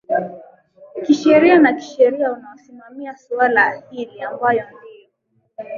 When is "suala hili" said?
3.17-4.21